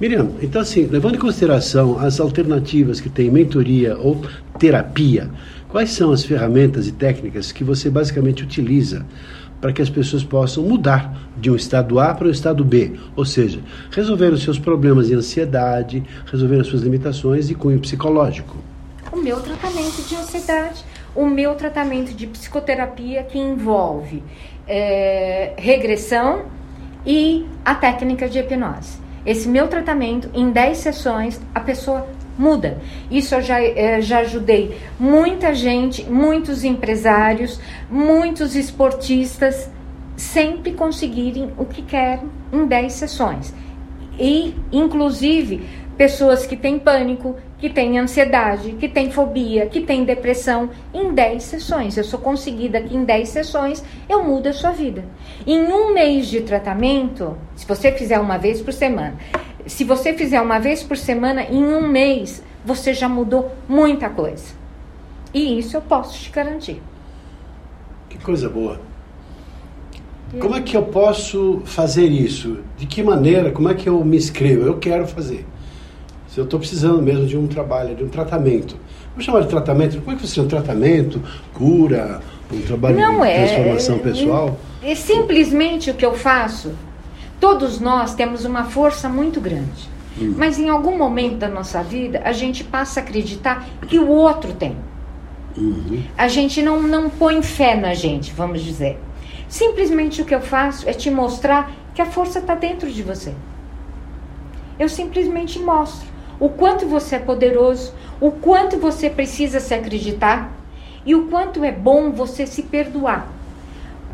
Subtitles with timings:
[0.00, 4.22] Miriam, então assim, levando em consideração as alternativas que tem mentoria ou
[4.56, 5.28] terapia,
[5.68, 9.04] quais são as ferramentas e técnicas que você basicamente utiliza
[9.60, 13.24] para que as pessoas possam mudar de um estado A para o estado B, ou
[13.24, 18.56] seja, resolver os seus problemas de ansiedade, resolver as suas limitações e cunho psicológico?
[19.12, 24.22] O meu tratamento de ansiedade, o meu tratamento de psicoterapia que envolve
[24.68, 26.44] é, regressão
[27.04, 29.07] e a técnica de hipnose.
[29.28, 32.78] Esse meu tratamento, em 10 sessões, a pessoa muda.
[33.10, 39.70] Isso eu já, eh, já ajudei muita gente, muitos empresários, muitos esportistas,
[40.16, 43.52] sempre conseguirem o que querem em 10 sessões.
[44.18, 45.60] E, inclusive,
[45.98, 51.42] pessoas que têm pânico, que têm ansiedade, que têm fobia, que têm depressão, em 10
[51.42, 51.96] sessões.
[51.96, 55.04] Eu sou conseguida que em 10 sessões eu mudo a sua vida.
[55.46, 59.16] Em um mês de tratamento, se você fizer uma vez por semana,
[59.66, 64.54] se você fizer uma vez por semana, em um mês, você já mudou muita coisa.
[65.34, 66.80] E isso eu posso te garantir.
[68.08, 68.80] Que coisa boa.
[70.38, 72.58] Como é que eu posso fazer isso?
[72.76, 73.50] De que maneira?
[73.50, 74.64] Como é que eu me inscrevo?
[74.66, 75.44] Eu quero fazer
[76.38, 78.76] se eu estou precisando mesmo de um trabalho, de um tratamento.
[79.10, 80.00] Vamos chamar de tratamento?
[80.00, 80.46] Como é que chama?
[80.46, 81.20] Um tratamento,
[81.52, 82.20] cura,
[82.52, 84.56] um trabalho Não de é, transformação pessoal?
[84.80, 86.70] É simplesmente o que eu faço.
[87.40, 89.88] Todos nós temos uma força muito grande.
[90.20, 90.34] Hum.
[90.36, 94.52] Mas em algum momento da nossa vida, a gente passa a acreditar que o outro
[94.52, 94.76] tem.
[95.56, 96.04] Uhum.
[96.16, 98.96] A gente não, não põe fé na gente, vamos dizer.
[99.48, 103.34] Simplesmente o que eu faço é te mostrar que a força está dentro de você.
[104.78, 110.52] Eu simplesmente mostro o quanto você é poderoso, o quanto você precisa se acreditar
[111.04, 113.28] e o quanto é bom você se perdoar.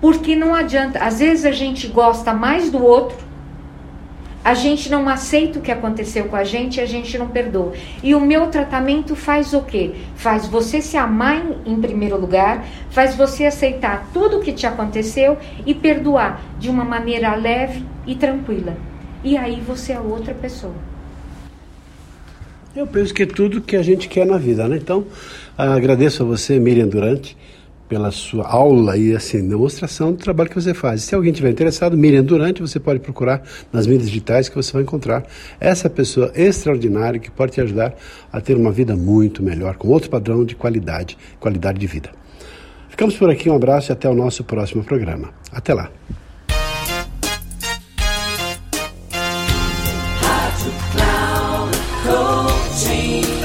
[0.00, 3.16] Porque não adianta, às vezes a gente gosta mais do outro,
[4.42, 7.74] a gente não aceita o que aconteceu com a gente e a gente não perdoa.
[8.02, 9.94] E o meu tratamento faz o quê?
[10.16, 14.66] Faz você se amar em, em primeiro lugar, faz você aceitar tudo o que te
[14.66, 18.74] aconteceu e perdoar de uma maneira leve e tranquila.
[19.22, 20.74] E aí você é outra pessoa.
[22.74, 24.76] Eu penso que é tudo que a gente quer na vida, né?
[24.76, 25.04] Então,
[25.58, 27.36] agradeço a você, Miriam Durante,
[27.88, 31.02] pela sua aula e assim, demonstração do trabalho que você faz.
[31.02, 33.42] Se alguém tiver interessado, Miriam Durante, você pode procurar
[33.72, 35.24] nas mídias digitais que você vai encontrar
[35.58, 37.92] essa pessoa extraordinária que pode te ajudar
[38.32, 42.10] a ter uma vida muito melhor, com outro padrão de qualidade, qualidade de vida.
[42.88, 45.30] Ficamos por aqui, um abraço e até o nosso próximo programa.
[45.50, 45.90] Até lá.